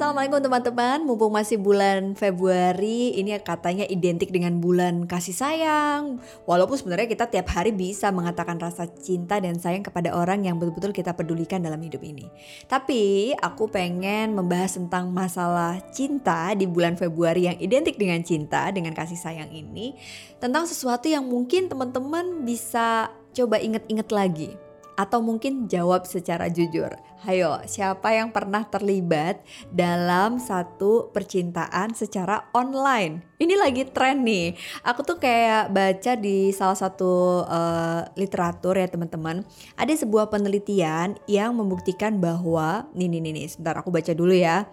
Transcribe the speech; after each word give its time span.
Assalamualaikum 0.00 0.40
teman-teman, 0.40 0.98
mumpung 1.04 1.28
masih 1.28 1.60
bulan 1.60 2.16
Februari, 2.16 3.20
ini 3.20 3.36
katanya 3.36 3.84
identik 3.84 4.32
dengan 4.32 4.56
bulan 4.56 5.04
kasih 5.04 5.36
sayang. 5.36 6.16
Walaupun 6.48 6.80
sebenarnya 6.80 7.04
kita 7.04 7.28
tiap 7.28 7.52
hari 7.52 7.68
bisa 7.68 8.08
mengatakan 8.08 8.56
rasa 8.56 8.88
cinta 8.88 9.36
dan 9.44 9.60
sayang 9.60 9.84
kepada 9.84 10.16
orang 10.16 10.48
yang 10.48 10.56
betul-betul 10.56 10.96
kita 10.96 11.12
pedulikan 11.12 11.60
dalam 11.60 11.76
hidup 11.84 12.00
ini. 12.00 12.32
Tapi 12.64 13.36
aku 13.44 13.68
pengen 13.68 14.32
membahas 14.32 14.80
tentang 14.80 15.12
masalah 15.12 15.76
cinta 15.92 16.48
di 16.56 16.64
bulan 16.64 16.96
Februari 16.96 17.52
yang 17.52 17.60
identik 17.60 18.00
dengan 18.00 18.24
cinta, 18.24 18.72
dengan 18.72 18.96
kasih 18.96 19.20
sayang 19.20 19.52
ini. 19.52 20.00
Tentang 20.40 20.64
sesuatu 20.64 21.12
yang 21.12 21.28
mungkin 21.28 21.68
teman-teman 21.68 22.48
bisa 22.48 23.12
coba 23.36 23.60
inget-inget 23.60 24.08
lagi 24.08 24.69
atau 25.00 25.24
mungkin 25.24 25.64
jawab 25.64 26.04
secara 26.04 26.52
jujur. 26.52 26.92
Hayo, 27.24 27.64
siapa 27.64 28.12
yang 28.12 28.32
pernah 28.32 28.68
terlibat 28.68 29.40
dalam 29.72 30.36
satu 30.36 31.08
percintaan 31.08 31.96
secara 31.96 32.52
online? 32.52 33.24
Ini 33.40 33.56
lagi 33.56 33.88
tren 33.88 34.20
nih. 34.20 34.56
Aku 34.84 35.00
tuh 35.00 35.16
kayak 35.16 35.72
baca 35.72 36.12
di 36.20 36.52
salah 36.52 36.76
satu 36.76 37.44
uh, 37.48 38.04
literatur 38.12 38.76
ya 38.76 38.88
teman-teman. 38.92 39.40
Ada 39.80 40.04
sebuah 40.04 40.28
penelitian 40.28 41.16
yang 41.24 41.56
membuktikan 41.56 42.20
bahwa 42.20 42.84
nih 42.92 43.08
nih 43.08 43.20
nih, 43.24 43.32
nih 43.40 43.46
sebentar 43.48 43.80
aku 43.80 43.88
baca 43.88 44.12
dulu 44.12 44.36
ya. 44.36 44.68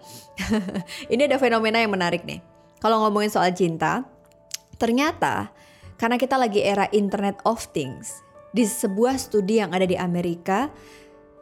Ini 1.12 1.24
ada 1.24 1.40
fenomena 1.40 1.80
yang 1.80 1.92
menarik 1.92 2.28
nih. 2.28 2.44
Kalau 2.84 3.00
ngomongin 3.04 3.32
soal 3.32 3.52
cinta, 3.56 4.04
ternyata 4.76 5.52
karena 5.98 6.14
kita 6.14 6.38
lagi 6.38 6.62
era 6.62 6.86
Internet 6.94 7.42
of 7.42 7.60
Things, 7.74 8.22
di 8.52 8.64
sebuah 8.64 9.20
studi 9.20 9.60
yang 9.60 9.74
ada 9.76 9.84
di 9.84 9.96
Amerika, 9.98 10.72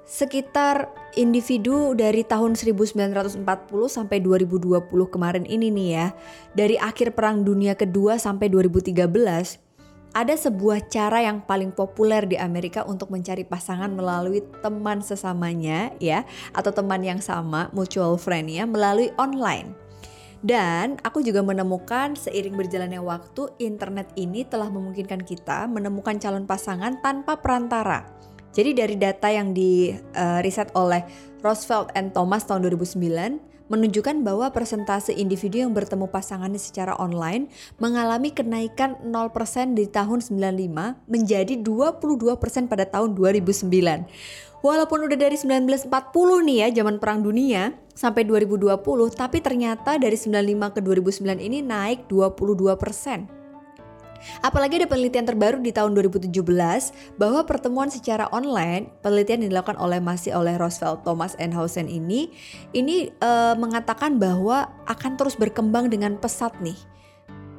sekitar 0.06 0.86
individu 1.18 1.98
dari 1.98 2.22
tahun 2.22 2.54
1940 2.54 3.42
sampai 3.90 4.22
2020 4.22 4.86
kemarin 5.10 5.44
ini 5.46 5.68
nih 5.74 5.88
ya, 5.90 6.06
dari 6.54 6.78
akhir 6.78 7.18
Perang 7.18 7.42
Dunia 7.42 7.74
Kedua 7.74 8.14
sampai 8.14 8.46
2013, 8.46 9.66
ada 10.16 10.32
sebuah 10.32 10.88
cara 10.88 11.20
yang 11.20 11.44
paling 11.44 11.74
populer 11.74 12.24
di 12.24 12.40
Amerika 12.40 12.88
untuk 12.88 13.12
mencari 13.12 13.44
pasangan 13.44 13.92
melalui 13.92 14.40
teman 14.64 15.04
sesamanya 15.04 15.92
ya, 16.00 16.24
atau 16.56 16.72
teman 16.72 17.04
yang 17.04 17.20
sama, 17.20 17.68
mutual 17.76 18.16
friend 18.16 18.48
ya, 18.48 18.64
melalui 18.64 19.12
online. 19.20 19.85
Dan 20.44 21.00
aku 21.00 21.24
juga 21.24 21.40
menemukan 21.40 22.12
seiring 22.12 22.56
berjalannya 22.56 23.00
waktu, 23.00 23.56
internet 23.56 24.12
ini 24.20 24.44
telah 24.44 24.68
memungkinkan 24.68 25.24
kita 25.24 25.64
menemukan 25.64 26.20
calon 26.20 26.44
pasangan 26.44 27.00
tanpa 27.00 27.40
perantara. 27.40 28.04
Jadi 28.56 28.72
dari 28.72 28.96
data 28.96 29.28
yang 29.28 29.52
di 29.52 29.92
uh, 29.92 30.40
riset 30.40 30.72
oleh 30.72 31.04
Roosevelt 31.44 31.92
and 31.92 32.16
Thomas 32.16 32.48
tahun 32.48 32.64
2009 32.64 33.55
menunjukkan 33.66 34.22
bahwa 34.22 34.50
persentase 34.54 35.14
individu 35.14 35.62
yang 35.62 35.74
bertemu 35.74 36.06
pasangannya 36.10 36.58
secara 36.58 36.94
online 36.98 37.50
mengalami 37.82 38.30
kenaikan 38.30 38.98
0% 39.02 39.74
di 39.74 39.86
tahun 39.90 40.22
95 40.22 41.10
menjadi 41.10 41.54
22% 41.60 42.70
pada 42.70 42.84
tahun 42.86 43.14
2009. 43.14 43.70
Walaupun 44.64 44.98
udah 45.06 45.18
dari 45.18 45.36
1940 45.38 45.86
nih 46.42 46.56
ya 46.66 46.68
zaman 46.82 46.98
perang 46.98 47.22
dunia 47.22 47.76
sampai 47.94 48.26
2020 48.26 48.74
tapi 49.14 49.38
ternyata 49.38 49.94
dari 49.94 50.18
95 50.18 50.74
ke 50.74 50.80
2009 50.82 51.38
ini 51.38 51.62
naik 51.62 52.10
22 52.10 52.74
persen. 52.74 53.45
Apalagi 54.40 54.82
ada 54.82 54.88
penelitian 54.88 55.26
terbaru 55.26 55.60
di 55.60 55.70
tahun 55.70 55.94
2017 55.96 56.32
bahwa 57.16 57.40
pertemuan 57.44 57.88
secara 57.88 58.28
online, 58.32 58.90
penelitian 59.00 59.46
yang 59.46 59.50
dilakukan 59.56 59.78
oleh 59.78 59.98
masih 60.02 60.36
oleh 60.36 60.56
Roosevelt 60.56 61.06
Thomas 61.06 61.38
Enhausen 61.40 61.86
ini, 61.86 62.32
ini 62.76 63.12
uh, 63.22 63.54
mengatakan 63.56 64.20
bahwa 64.20 64.68
akan 64.90 65.16
terus 65.16 65.36
berkembang 65.36 65.88
dengan 65.92 66.16
pesat 66.16 66.52
nih 66.60 66.76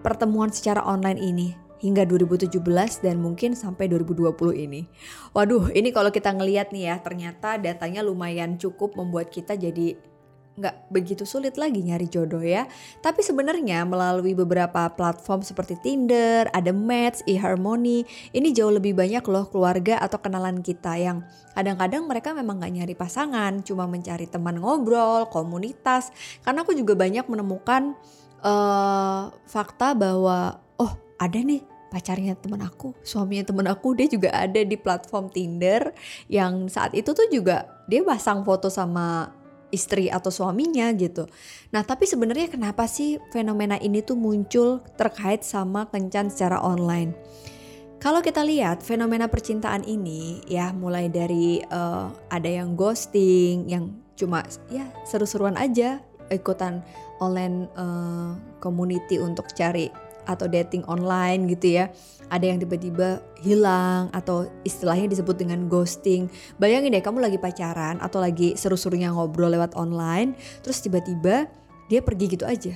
pertemuan 0.06 0.54
secara 0.54 0.86
online 0.88 1.20
ini 1.20 1.48
hingga 1.78 2.06
2017 2.10 2.58
dan 3.06 3.22
mungkin 3.22 3.54
sampai 3.54 3.86
2020 3.90 4.34
ini. 4.66 4.90
Waduh, 5.34 5.70
ini 5.74 5.94
kalau 5.94 6.10
kita 6.10 6.34
ngelihat 6.34 6.74
nih 6.74 6.90
ya, 6.90 6.96
ternyata 7.02 7.62
datanya 7.62 8.02
lumayan 8.02 8.58
cukup 8.58 8.98
membuat 8.98 9.30
kita 9.30 9.54
jadi 9.54 9.98
nggak 10.58 10.90
begitu 10.90 11.22
sulit 11.24 11.56
lagi 11.56 11.86
nyari 11.86 12.10
jodoh 12.10 12.42
ya. 12.42 12.66
Tapi 13.06 13.22
sebenarnya 13.22 13.86
melalui 13.86 14.34
beberapa 14.34 14.90
platform 14.90 15.46
seperti 15.46 15.78
Tinder, 15.80 16.50
ada 16.50 16.74
Match, 16.74 17.22
eHarmony, 17.30 18.04
ini 18.34 18.50
jauh 18.52 18.74
lebih 18.74 18.98
banyak 18.98 19.22
loh 19.30 19.46
keluarga 19.46 20.02
atau 20.02 20.18
kenalan 20.18 20.66
kita 20.66 20.98
yang 20.98 21.22
kadang-kadang 21.54 22.10
mereka 22.10 22.34
memang 22.34 22.58
nggak 22.58 22.74
nyari 22.74 22.96
pasangan, 22.98 23.62
cuma 23.62 23.86
mencari 23.86 24.26
teman 24.26 24.58
ngobrol, 24.58 25.30
komunitas. 25.30 26.10
Karena 26.42 26.66
aku 26.66 26.74
juga 26.74 26.98
banyak 26.98 27.30
menemukan 27.30 27.94
uh, 28.42 29.30
fakta 29.46 29.94
bahwa 29.94 30.58
oh 30.82 30.94
ada 31.22 31.38
nih 31.38 31.62
pacarnya 31.88 32.36
temen 32.36 32.60
aku, 32.66 32.92
suaminya 33.00 33.48
temen 33.48 33.68
aku, 33.70 33.96
dia 33.96 34.12
juga 34.12 34.34
ada 34.36 34.60
di 34.60 34.76
platform 34.76 35.32
Tinder 35.32 35.96
yang 36.28 36.68
saat 36.68 36.92
itu 36.92 37.16
tuh 37.16 37.30
juga 37.32 37.64
dia 37.88 38.04
pasang 38.04 38.44
foto 38.44 38.68
sama 38.68 39.37
istri 39.70 40.08
atau 40.08 40.32
suaminya 40.32 40.88
gitu. 40.96 41.28
Nah, 41.76 41.84
tapi 41.84 42.08
sebenarnya 42.08 42.48
kenapa 42.48 42.88
sih 42.88 43.20
fenomena 43.36 43.76
ini 43.80 44.00
tuh 44.00 44.16
muncul 44.16 44.80
terkait 44.96 45.44
sama 45.44 45.88
kencan 45.92 46.32
secara 46.32 46.64
online? 46.64 47.12
Kalau 47.98 48.22
kita 48.22 48.46
lihat 48.46 48.86
fenomena 48.86 49.26
percintaan 49.26 49.82
ini 49.84 50.46
ya 50.46 50.70
mulai 50.70 51.10
dari 51.10 51.66
uh, 51.74 52.14
ada 52.30 52.46
yang 52.46 52.78
ghosting, 52.78 53.66
yang 53.66 53.90
cuma 54.14 54.46
ya 54.70 54.86
seru-seruan 55.06 55.58
aja 55.58 55.98
ikutan 56.30 56.86
online 57.18 57.66
uh, 57.74 58.38
community 58.62 59.18
untuk 59.18 59.50
cari 59.58 59.90
atau 60.28 60.46
dating 60.46 60.84
online 60.86 61.48
gitu 61.48 61.80
ya. 61.80 61.90
Ada 62.28 62.52
yang 62.52 62.60
tiba-tiba 62.60 63.24
hilang 63.40 64.12
atau 64.12 64.52
istilahnya 64.68 65.08
disebut 65.08 65.40
dengan 65.40 65.72
ghosting. 65.72 66.28
Bayangin 66.60 66.92
deh 66.92 67.02
kamu 67.02 67.24
lagi 67.24 67.40
pacaran 67.40 68.04
atau 68.04 68.20
lagi 68.20 68.60
seru-serunya 68.60 69.16
ngobrol 69.16 69.50
lewat 69.50 69.74
online, 69.80 70.36
terus 70.60 70.84
tiba-tiba 70.84 71.48
dia 71.88 72.04
pergi 72.04 72.26
gitu 72.36 72.44
aja. 72.44 72.76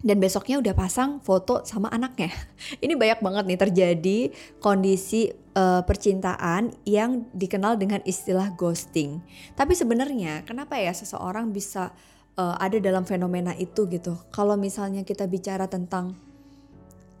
Dan 0.00 0.16
besoknya 0.16 0.56
udah 0.56 0.72
pasang 0.72 1.20
foto 1.20 1.60
sama 1.68 1.92
anaknya. 1.92 2.32
Ini 2.84 2.96
banyak 2.96 3.20
banget 3.20 3.44
nih 3.44 3.60
terjadi 3.60 4.18
kondisi 4.56 5.28
uh, 5.52 5.84
percintaan 5.84 6.72
yang 6.88 7.28
dikenal 7.36 7.76
dengan 7.76 8.00
istilah 8.08 8.56
ghosting. 8.56 9.20
Tapi 9.52 9.76
sebenarnya 9.76 10.48
kenapa 10.48 10.80
ya 10.80 10.96
seseorang 10.96 11.52
bisa 11.52 11.92
uh, 12.40 12.56
ada 12.56 12.80
dalam 12.80 13.04
fenomena 13.04 13.52
itu 13.60 13.84
gitu? 13.92 14.16
Kalau 14.32 14.56
misalnya 14.56 15.04
kita 15.04 15.28
bicara 15.28 15.68
tentang 15.68 16.16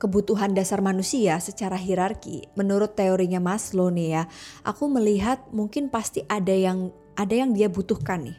kebutuhan 0.00 0.56
dasar 0.56 0.80
manusia 0.80 1.36
secara 1.44 1.76
hierarki, 1.76 2.48
menurut 2.56 2.96
teorinya 2.96 3.36
Maslow 3.36 3.92
nih 3.92 4.08
ya, 4.16 4.22
aku 4.64 4.88
melihat 4.88 5.44
mungkin 5.52 5.92
pasti 5.92 6.24
ada 6.24 6.56
yang 6.56 6.88
ada 7.20 7.36
yang 7.36 7.52
dia 7.52 7.68
butuhkan 7.68 8.32
nih. 8.32 8.38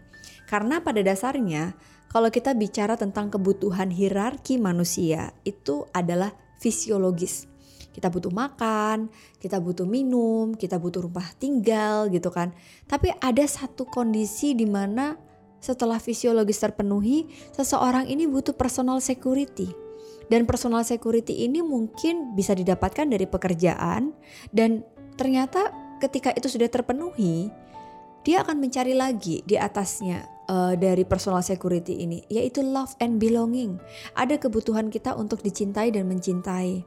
Karena 0.50 0.82
pada 0.82 1.06
dasarnya 1.06 1.78
kalau 2.10 2.34
kita 2.34 2.58
bicara 2.58 2.98
tentang 2.98 3.30
kebutuhan 3.30 3.94
hierarki 3.94 4.58
manusia 4.58 5.32
itu 5.46 5.86
adalah 5.94 6.34
fisiologis. 6.58 7.46
Kita 7.92 8.10
butuh 8.10 8.34
makan, 8.34 9.12
kita 9.38 9.62
butuh 9.62 9.86
minum, 9.86 10.58
kita 10.58 10.82
butuh 10.82 11.06
rumah 11.06 11.30
tinggal 11.38 12.10
gitu 12.10 12.34
kan. 12.34 12.58
Tapi 12.90 13.14
ada 13.22 13.46
satu 13.46 13.86
kondisi 13.86 14.58
di 14.58 14.66
mana 14.66 15.14
setelah 15.62 16.02
fisiologis 16.02 16.58
terpenuhi, 16.58 17.30
seseorang 17.54 18.10
ini 18.10 18.26
butuh 18.26 18.58
personal 18.58 18.98
security 18.98 19.91
dan 20.32 20.48
personal 20.48 20.88
security 20.88 21.44
ini 21.44 21.60
mungkin 21.60 22.32
bisa 22.32 22.56
didapatkan 22.56 23.04
dari 23.12 23.28
pekerjaan 23.28 24.16
dan 24.56 24.88
ternyata 25.20 25.76
ketika 26.00 26.32
itu 26.32 26.48
sudah 26.48 26.72
terpenuhi, 26.72 27.52
dia 28.24 28.42
akan 28.42 28.58
mencari 28.58 28.98
lagi 28.98 29.46
di 29.46 29.60
atasnya 29.60 30.26
uh, 30.50 30.74
dari 30.74 31.06
personal 31.06 31.46
security 31.46 32.02
ini, 32.02 32.26
yaitu 32.32 32.66
love 32.66 32.96
and 33.04 33.22
belonging. 33.22 33.78
Ada 34.18 34.42
kebutuhan 34.42 34.90
kita 34.90 35.14
untuk 35.14 35.46
dicintai 35.46 35.94
dan 35.94 36.10
mencintai. 36.10 36.82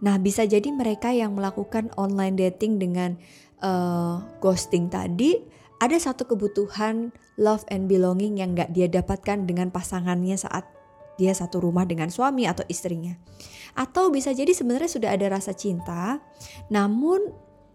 Nah, 0.00 0.16
bisa 0.16 0.44
jadi 0.48 0.68
mereka 0.72 1.12
yang 1.12 1.36
melakukan 1.36 1.92
online 1.96 2.36
dating 2.36 2.80
dengan 2.80 3.20
uh, 3.60 4.24
ghosting 4.40 4.88
tadi 4.88 5.40
ada 5.80 5.96
satu 5.96 6.28
kebutuhan 6.28 7.12
love 7.40 7.64
and 7.72 7.88
belonging 7.88 8.36
yang 8.36 8.52
gak 8.52 8.72
dia 8.72 8.88
dapatkan 8.88 9.48
dengan 9.48 9.72
pasangannya 9.72 10.36
saat 10.36 10.68
dia 11.20 11.36
satu 11.36 11.60
rumah 11.60 11.84
dengan 11.84 12.08
suami 12.08 12.48
atau 12.48 12.64
istrinya. 12.72 13.12
Atau 13.76 14.08
bisa 14.08 14.32
jadi 14.32 14.56
sebenarnya 14.56 14.88
sudah 14.88 15.10
ada 15.12 15.28
rasa 15.28 15.52
cinta, 15.52 16.24
namun 16.72 17.20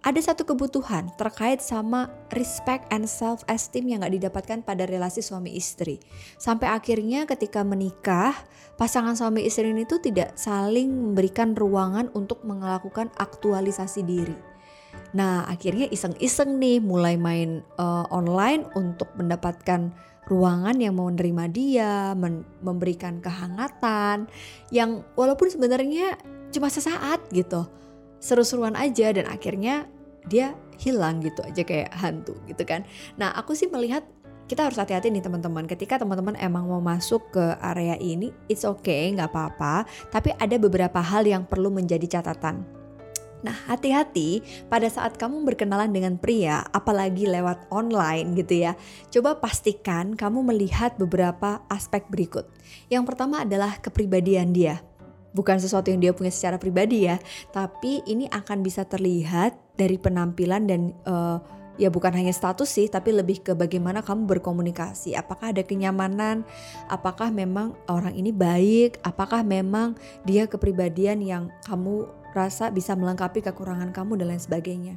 ada 0.06 0.21
satu 0.21 0.45
kebutuhan 0.45 1.09
terkait 1.18 1.65
sama 1.65 2.13
respect 2.38 2.86
and 2.94 3.09
self 3.09 3.42
esteem 3.50 3.89
yang 3.89 4.06
gak 4.06 4.13
didapatkan 4.13 4.62
pada 4.62 4.86
relasi 4.86 5.25
suami 5.25 5.57
istri. 5.57 5.97
Sampai 6.38 6.69
akhirnya 6.69 7.25
ketika 7.25 7.65
menikah, 7.65 8.38
pasangan 8.77 9.18
suami 9.18 9.50
istri 9.50 9.74
ini 9.74 9.81
tuh 9.89 9.98
tidak 9.98 10.38
saling 10.38 10.94
memberikan 10.94 11.57
ruangan 11.57 12.13
untuk 12.13 12.45
melakukan 12.45 13.09
aktualisasi 13.18 14.06
diri. 14.06 14.54
Nah 15.15 15.47
akhirnya 15.47 15.88
iseng-iseng 15.88 16.59
nih 16.59 16.83
mulai 16.83 17.15
main 17.15 17.63
uh, 17.79 18.03
online 18.12 18.67
untuk 18.75 19.07
mendapatkan 19.15 19.89
ruangan 20.27 20.75
yang 20.81 20.97
mau 20.97 21.07
menerima 21.07 21.45
dia, 21.53 21.94
memberikan 22.62 23.21
kehangatan 23.21 24.27
yang 24.73 25.06
walaupun 25.15 25.47
sebenarnya 25.47 26.19
cuma 26.51 26.67
sesaat 26.67 27.23
gitu. 27.31 27.63
Seru-seruan 28.19 28.75
aja 28.75 29.13
dan 29.13 29.29
akhirnya 29.29 29.85
dia 30.25 30.57
hilang 30.81 31.21
gitu 31.21 31.45
aja 31.45 31.62
kayak 31.62 31.94
hantu 31.94 32.35
gitu 32.50 32.65
kan. 32.65 32.83
Nah, 33.21 33.31
aku 33.38 33.53
sih 33.53 33.69
melihat 33.69 34.01
kita 34.45 34.69
harus 34.69 34.77
hati-hati 34.77 35.09
nih 35.09 35.25
teman-teman 35.25 35.65
ketika 35.65 35.97
teman-teman 35.97 36.38
emang 36.38 36.69
mau 36.69 36.77
masuk 36.77 37.33
ke 37.33 37.45
area 37.65 37.97
ini 37.97 38.29
it's 38.45 38.62
okay 38.62 39.09
nggak 39.09 39.33
apa-apa 39.33 39.89
tapi 40.13 40.38
ada 40.38 40.62
beberapa 40.62 41.01
hal 41.01 41.25
yang 41.25 41.50
perlu 41.50 41.73
menjadi 41.73 42.21
catatan 42.21 42.62
Nah, 43.45 43.53
hati-hati 43.69 44.42
pada 44.65 44.89
saat 44.89 45.21
kamu 45.21 45.45
berkenalan 45.45 45.94
dengan 45.94 46.18
pria, 46.18 46.65
apalagi 46.74 47.30
lewat 47.30 47.69
online 47.69 48.33
gitu 48.33 48.65
ya. 48.65 48.74
Coba 49.13 49.38
pastikan 49.38 50.18
kamu 50.18 50.50
melihat 50.50 50.97
beberapa 50.97 51.62
aspek 51.69 52.09
berikut. 52.09 52.50
Yang 52.89 53.13
pertama 53.13 53.45
adalah 53.45 53.77
kepribadian 53.77 54.50
dia. 54.50 54.81
Bukan 55.38 55.62
sesuatu 55.62 55.94
yang 55.94 56.01
dia 56.01 56.15
punya 56.15 56.33
secara 56.33 56.57
pribadi 56.57 57.06
ya, 57.06 57.21
tapi 57.53 58.01
ini 58.09 58.25
akan 58.25 58.65
bisa 58.65 58.81
terlihat 58.81 59.53
dari 59.77 60.01
penampilan 60.01 60.63
dan 60.65 60.81
uh, 61.06 61.38
ya 61.75 61.91
bukan 61.91 62.15
hanya 62.15 62.31
status 62.31 62.71
sih 62.71 62.88
tapi 62.88 63.12
lebih 63.12 63.44
ke 63.44 63.51
bagaimana 63.51 64.00
kamu 64.00 64.24
berkomunikasi 64.31 65.12
apakah 65.12 65.51
ada 65.51 65.59
kenyamanan 65.59 66.48
apakah 66.88 67.27
memang 67.27 67.75
orang 67.91 68.15
ini 68.15 68.31
baik 68.31 69.03
apakah 69.03 69.44
memang 69.44 70.00
dia 70.24 70.48
kepribadian 70.48 71.19
yang 71.19 71.44
kamu 71.68 72.07
rasa 72.35 72.67
bisa 72.69 72.93
melengkapi 72.93 73.39
kekurangan 73.39 73.95
kamu 73.95 74.19
dan 74.19 74.35
lain 74.35 74.43
sebagainya. 74.43 74.95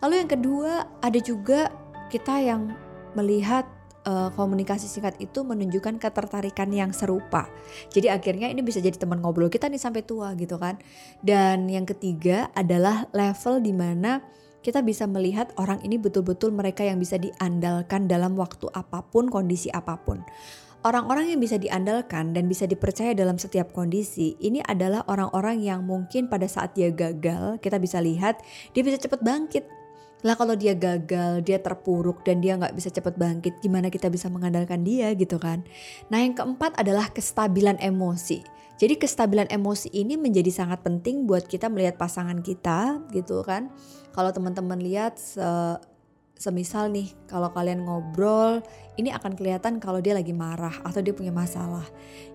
Lalu 0.00 0.24
yang 0.24 0.30
kedua 0.32 0.72
ada 1.04 1.20
juga 1.20 1.68
kita 2.08 2.40
yang 2.40 2.72
melihat 3.12 3.68
uh, 4.08 4.32
komunikasi 4.32 4.88
singkat 4.88 5.18
itu 5.20 5.44
menunjukkan 5.44 6.00
ketertarikan 6.00 6.72
yang 6.72 6.90
serupa. 6.96 7.48
Jadi 7.92 8.08
akhirnya 8.08 8.48
ini 8.48 8.64
bisa 8.64 8.80
jadi 8.80 8.96
teman 8.96 9.20
ngobrol 9.20 9.52
kita 9.52 9.68
nih 9.68 9.80
sampai 9.80 10.02
tua 10.06 10.32
gitu 10.38 10.56
kan. 10.56 10.80
Dan 11.20 11.68
yang 11.68 11.84
ketiga 11.84 12.48
adalah 12.56 13.06
level 13.12 13.60
di 13.60 13.72
mana 13.76 14.24
kita 14.60 14.84
bisa 14.84 15.08
melihat 15.08 15.52
orang 15.56 15.80
ini 15.80 15.96
betul-betul 15.96 16.52
mereka 16.52 16.84
yang 16.84 17.00
bisa 17.00 17.16
diandalkan 17.16 18.04
dalam 18.04 18.36
waktu 18.36 18.68
apa 18.76 19.00
pun, 19.08 19.32
kondisi 19.32 19.72
apa 19.72 19.96
pun. 19.96 20.20
Orang-orang 20.80 21.28
yang 21.28 21.44
bisa 21.44 21.60
diandalkan 21.60 22.32
dan 22.32 22.48
bisa 22.48 22.64
dipercaya 22.64 23.12
dalam 23.12 23.36
setiap 23.36 23.68
kondisi 23.76 24.32
ini 24.40 24.64
adalah 24.64 25.04
orang-orang 25.12 25.60
yang 25.60 25.84
mungkin 25.84 26.24
pada 26.24 26.48
saat 26.48 26.72
dia 26.72 26.88
gagal 26.88 27.60
kita 27.60 27.76
bisa 27.76 28.00
lihat 28.00 28.40
dia 28.72 28.80
bisa 28.80 28.96
cepat 28.96 29.20
bangkit. 29.20 29.68
Lah 30.24 30.40
kalau 30.40 30.56
dia 30.56 30.72
gagal, 30.72 31.44
dia 31.44 31.60
terpuruk 31.60 32.24
dan 32.24 32.40
dia 32.40 32.56
nggak 32.56 32.72
bisa 32.76 32.88
cepat 32.88 33.16
bangkit, 33.16 33.60
gimana 33.60 33.92
kita 33.92 34.08
bisa 34.08 34.32
mengandalkan 34.32 34.80
dia 34.80 35.12
gitu 35.16 35.36
kan? 35.36 35.64
Nah 36.08 36.24
yang 36.24 36.32
keempat 36.32 36.76
adalah 36.80 37.12
kestabilan 37.12 37.76
emosi. 37.80 38.40
Jadi 38.80 38.96
kestabilan 38.96 39.52
emosi 39.52 39.92
ini 39.92 40.16
menjadi 40.16 40.48
sangat 40.48 40.80
penting 40.80 41.28
buat 41.28 41.44
kita 41.44 41.68
melihat 41.68 42.00
pasangan 42.00 42.40
kita 42.40 43.04
gitu 43.12 43.44
kan. 43.44 43.68
Kalau 44.16 44.32
teman-teman 44.32 44.80
lihat 44.80 45.20
semisal 46.40 46.88
nih 46.88 47.12
kalau 47.28 47.52
kalian 47.52 47.84
ngobrol 47.84 48.64
ini 48.96 49.12
akan 49.12 49.36
kelihatan 49.36 49.76
kalau 49.76 50.00
dia 50.00 50.16
lagi 50.16 50.32
marah 50.32 50.72
atau 50.88 51.04
dia 51.04 51.12
punya 51.12 51.28
masalah. 51.28 51.84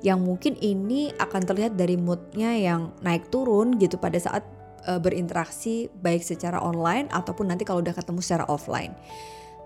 Yang 0.05 0.19
mungkin 0.21 0.53
ini 0.61 1.09
akan 1.17 1.41
terlihat 1.41 1.73
dari 1.73 1.97
moodnya 1.97 2.53
yang 2.53 2.93
naik 3.01 3.33
turun 3.33 3.81
gitu 3.81 3.97
pada 3.97 4.21
saat 4.21 4.45
uh, 4.85 5.01
berinteraksi 5.01 5.89
baik 6.05 6.21
secara 6.21 6.61
online 6.61 7.09
ataupun 7.09 7.49
nanti 7.49 7.65
kalau 7.65 7.81
udah 7.81 7.97
ketemu 7.97 8.21
secara 8.21 8.45
offline. 8.45 8.93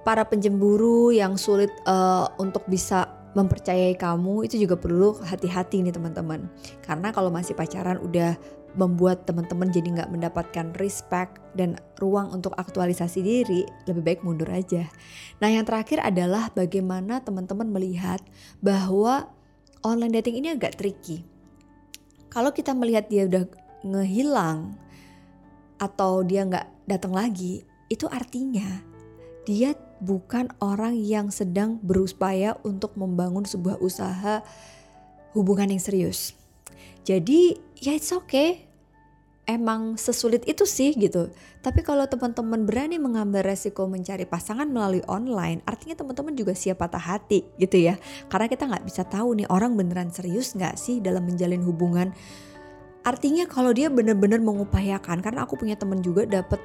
Para 0.08 0.24
penjemburu 0.24 1.12
yang 1.12 1.36
sulit 1.36 1.76
uh, 1.84 2.32
untuk 2.40 2.64
bisa 2.72 3.19
mempercayai 3.38 3.94
kamu 3.94 4.50
itu 4.50 4.58
juga 4.58 4.74
perlu 4.80 5.18
hati-hati 5.22 5.86
nih 5.86 5.94
teman-teman 5.94 6.50
karena 6.82 7.14
kalau 7.14 7.30
masih 7.30 7.54
pacaran 7.54 8.02
udah 8.02 8.34
membuat 8.78 9.26
teman-teman 9.26 9.74
jadi 9.74 9.88
nggak 10.02 10.12
mendapatkan 10.14 10.78
respect 10.78 11.42
dan 11.58 11.80
ruang 11.98 12.30
untuk 12.30 12.54
aktualisasi 12.54 13.20
diri, 13.26 13.66
lebih 13.90 14.04
baik 14.06 14.20
mundur 14.22 14.50
aja. 14.54 14.86
Nah 15.42 15.50
yang 15.50 15.66
terakhir 15.66 16.04
adalah 16.06 16.54
bagaimana 16.54 17.24
teman-teman 17.24 17.66
melihat 17.66 18.22
bahwa 18.62 19.32
online 19.82 20.22
dating 20.22 20.46
ini 20.46 20.54
agak 20.54 20.78
tricky. 20.78 21.26
Kalau 22.30 22.54
kita 22.54 22.78
melihat 22.78 23.10
dia 23.10 23.26
udah 23.26 23.50
ngehilang 23.82 24.78
atau 25.82 26.22
dia 26.22 26.46
nggak 26.46 26.86
datang 26.86 27.16
lagi, 27.16 27.66
itu 27.90 28.06
artinya 28.06 28.86
dia 29.50 29.74
bukan 30.00 30.52
orang 30.64 30.96
yang 30.96 31.28
sedang 31.32 31.80
berupaya 31.84 32.56
untuk 32.64 32.96
membangun 32.96 33.44
sebuah 33.44 33.80
usaha 33.84 34.42
hubungan 35.36 35.72
yang 35.72 35.84
serius. 35.84 36.34
Jadi 37.04 37.60
ya 37.80 37.96
it's 37.96 38.12
okay. 38.12 38.66
Emang 39.50 39.98
sesulit 39.98 40.46
itu 40.46 40.62
sih 40.70 40.94
gitu. 40.94 41.34
Tapi 41.66 41.82
kalau 41.82 42.06
teman-teman 42.06 42.70
berani 42.70 43.02
mengambil 43.02 43.42
resiko 43.42 43.90
mencari 43.90 44.30
pasangan 44.30 44.70
melalui 44.70 45.02
online, 45.10 45.66
artinya 45.66 45.98
teman-teman 45.98 46.38
juga 46.38 46.54
siap 46.54 46.86
patah 46.86 47.02
hati 47.02 47.50
gitu 47.58 47.82
ya. 47.82 47.98
Karena 48.30 48.46
kita 48.46 48.70
nggak 48.70 48.86
bisa 48.86 49.10
tahu 49.10 49.42
nih 49.42 49.50
orang 49.50 49.74
beneran 49.74 50.14
serius 50.14 50.54
nggak 50.54 50.78
sih 50.78 51.02
dalam 51.02 51.26
menjalin 51.26 51.66
hubungan. 51.66 52.14
Artinya 53.02 53.50
kalau 53.50 53.74
dia 53.74 53.90
bener-bener 53.90 54.38
mengupayakan, 54.38 55.18
karena 55.26 55.50
aku 55.50 55.58
punya 55.58 55.74
temen 55.74 56.06
juga 56.06 56.30
dapet 56.30 56.62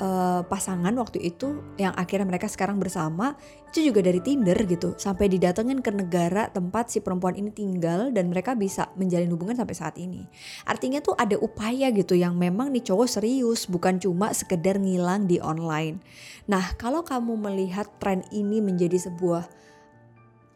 uh, 0.00 0.42
pasangan 0.46 0.92
waktu 0.96 1.22
itu 1.22 1.60
yang 1.80 1.92
akhirnya 1.96 2.28
mereka 2.28 2.48
sekarang 2.48 2.76
bersama 2.80 3.36
itu 3.72 3.92
juga 3.92 4.00
dari 4.00 4.20
Tinder 4.24 4.56
gitu. 4.64 4.96
Sampai 4.96 5.28
didatengin 5.28 5.84
ke 5.84 5.92
negara 5.92 6.48
tempat 6.48 6.88
si 6.88 7.04
perempuan 7.04 7.36
ini 7.36 7.52
tinggal 7.52 8.12
dan 8.12 8.32
mereka 8.32 8.56
bisa 8.56 8.88
menjalin 8.96 9.28
hubungan 9.28 9.56
sampai 9.56 9.76
saat 9.76 9.96
ini. 10.00 10.24
Artinya 10.64 11.04
tuh 11.04 11.12
ada 11.16 11.36
upaya 11.36 11.92
gitu 11.92 12.16
yang 12.16 12.36
memang 12.36 12.72
nih 12.72 12.84
cowok 12.88 13.08
serius 13.20 13.68
bukan 13.68 14.00
cuma 14.00 14.32
sekedar 14.32 14.80
ngilang 14.80 15.28
di 15.28 15.40
online. 15.40 16.00
Nah 16.48 16.72
kalau 16.80 17.04
kamu 17.04 17.36
melihat 17.36 17.88
tren 18.00 18.24
ini 18.32 18.64
menjadi 18.64 18.96
sebuah 18.96 19.66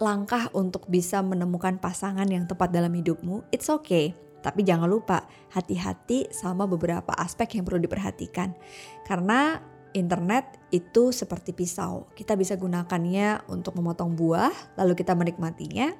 langkah 0.00 0.48
untuk 0.56 0.88
bisa 0.88 1.20
menemukan 1.20 1.76
pasangan 1.76 2.24
yang 2.24 2.48
tepat 2.48 2.72
dalam 2.72 2.88
hidupmu 2.88 3.44
it's 3.52 3.68
okay 3.68 4.16
tapi 4.40 4.64
jangan 4.64 4.88
lupa 4.88 5.24
hati-hati 5.52 6.32
sama 6.32 6.64
beberapa 6.64 7.12
aspek 7.16 7.60
yang 7.60 7.64
perlu 7.68 7.80
diperhatikan. 7.80 8.56
Karena 9.04 9.60
internet 9.92 10.58
itu 10.70 11.10
seperti 11.10 11.50
pisau. 11.50 12.06
Kita 12.14 12.38
bisa 12.38 12.54
gunakannya 12.54 13.50
untuk 13.50 13.74
memotong 13.78 14.14
buah, 14.14 14.52
lalu 14.78 14.94
kita 14.94 15.18
menikmatinya, 15.18 15.90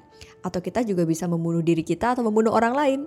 atau 0.45 0.59
kita 0.63 0.83
juga 0.87 1.03
bisa 1.03 1.27
membunuh 1.27 1.59
diri 1.59 1.83
kita 1.83 2.15
atau 2.15 2.23
membunuh 2.23 2.55
orang 2.55 2.73
lain. 2.75 2.99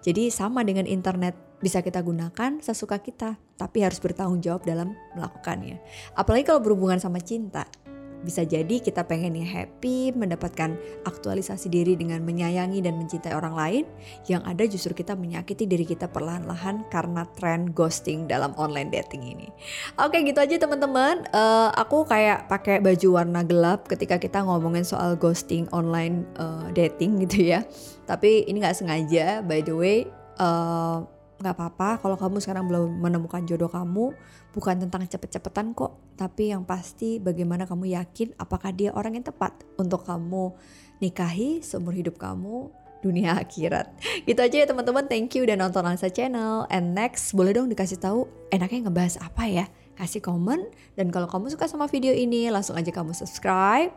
Jadi 0.00 0.32
sama 0.32 0.64
dengan 0.64 0.88
internet, 0.88 1.36
bisa 1.60 1.84
kita 1.84 2.00
gunakan 2.00 2.64
sesuka 2.64 3.04
kita, 3.04 3.36
tapi 3.60 3.84
harus 3.84 4.00
bertanggung 4.00 4.40
jawab 4.40 4.64
dalam 4.64 4.96
melakukannya. 5.12 5.76
Apalagi 6.16 6.48
kalau 6.48 6.64
berhubungan 6.64 6.96
sama 6.96 7.20
cinta. 7.20 7.68
Bisa 8.20 8.44
jadi 8.44 8.80
kita 8.80 9.08
pengennya 9.08 9.44
happy, 9.44 10.12
mendapatkan 10.12 10.76
aktualisasi 11.08 11.72
diri 11.72 11.96
dengan 11.96 12.20
menyayangi 12.24 12.84
dan 12.84 13.00
mencintai 13.00 13.32
orang 13.32 13.54
lain, 13.56 13.84
yang 14.28 14.44
ada 14.44 14.64
justru 14.68 14.92
kita 14.92 15.16
menyakiti 15.16 15.64
diri 15.64 15.88
kita 15.88 16.08
perlahan-lahan 16.08 16.84
karena 16.92 17.24
tren 17.36 17.72
ghosting 17.72 18.28
dalam 18.28 18.52
online 18.60 18.92
dating 18.92 19.24
ini. 19.24 19.48
Oke 19.96 20.20
gitu 20.20 20.36
aja 20.40 20.56
teman-teman, 20.60 21.24
uh, 21.32 21.72
aku 21.76 22.04
kayak 22.04 22.48
pakai 22.50 22.80
baju 22.84 23.08
warna 23.20 23.40
gelap 23.44 23.88
ketika 23.88 24.20
kita 24.20 24.44
ngomongin 24.44 24.84
soal 24.84 25.16
ghosting 25.16 25.64
online 25.72 26.28
uh, 26.36 26.68
dating 26.76 27.20
gitu 27.24 27.56
ya. 27.56 27.64
Tapi 28.04 28.44
ini 28.48 28.60
nggak 28.60 28.76
sengaja, 28.76 29.40
by 29.44 29.64
the 29.64 29.72
way. 29.72 29.98
Uh, 30.40 31.04
nggak 31.40 31.56
apa-apa. 31.56 32.04
Kalau 32.04 32.16
kamu 32.20 32.36
sekarang 32.44 32.68
belum 32.68 33.00
menemukan 33.00 33.42
jodoh 33.48 33.72
kamu 33.72 34.12
bukan 34.52 34.76
tentang 34.86 35.08
cepet-cepetan 35.08 35.72
kok 35.72 35.96
tapi 36.20 36.52
yang 36.52 36.68
pasti 36.68 37.16
bagaimana 37.16 37.64
kamu 37.64 37.96
yakin 37.96 38.36
apakah 38.36 38.76
dia 38.76 38.92
orang 38.92 39.16
yang 39.16 39.24
tepat 39.24 39.56
untuk 39.80 40.04
kamu 40.04 40.52
nikahi 41.00 41.64
seumur 41.64 41.96
hidup 41.96 42.20
kamu 42.20 42.68
dunia 43.00 43.36
akhirat. 43.42 43.88
Gitu 44.28 44.36
aja 44.36 44.56
ya 44.60 44.66
teman-teman. 44.68 45.08
Thank 45.08 45.34
you 45.36 45.48
udah 45.48 45.56
nonton 45.56 45.80
Lansa 45.80 46.12
Channel. 46.12 46.68
And 46.68 46.92
next 46.92 47.32
boleh 47.32 47.56
dong 47.56 47.72
dikasih 47.72 47.98
tahu 47.98 48.28
enaknya 48.52 48.88
ngebahas 48.88 49.16
apa 49.24 49.48
ya? 49.48 49.66
Kasih 49.96 50.20
komen. 50.20 50.68
Dan 50.96 51.08
kalau 51.08 51.28
kamu 51.28 51.48
suka 51.52 51.64
sama 51.68 51.88
video 51.88 52.12
ini 52.12 52.52
langsung 52.52 52.76
aja 52.76 52.92
kamu 52.92 53.16
subscribe 53.16 53.92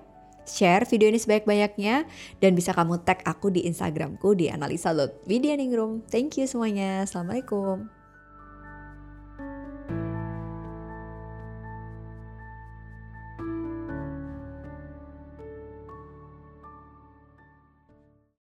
share 0.49 0.89
video 0.89 1.13
ini 1.13 1.21
sebanyak-banyaknya 1.21 2.09
dan 2.41 2.51
bisa 2.57 2.73
kamu 2.73 3.05
tag 3.05 3.21
aku 3.23 3.53
di 3.53 3.69
Instagramku 3.69 4.33
di 4.33 4.49
analisa.widianingrum. 4.49 6.09
Thank 6.09 6.41
you 6.41 6.49
semuanya. 6.49 7.05
Assalamualaikum. 7.05 7.92